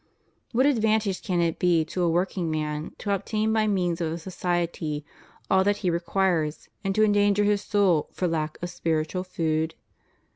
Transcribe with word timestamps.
What 0.51 0.65
advantage 0.65 1.21
can 1.21 1.41
it 1.41 1.59
be 1.59 1.85
to 1.85 2.01
a 2.01 2.09
workingman 2.09 2.95
to 2.97 3.13
obtain 3.13 3.53
by 3.53 3.67
means 3.67 4.01
of 4.01 4.11
a 4.13 4.17
society 4.17 5.05
all 5.47 5.63
that 5.63 5.77
he 5.85 5.91
requires, 5.91 6.69
and 6.83 6.95
to 6.95 7.03
endanger 7.03 7.43
his 7.43 7.61
soul 7.61 8.09
for 8.11 8.27
lack 8.27 8.57
of 8.63 8.71
spiritual 8.71 9.23
food? 9.23 9.75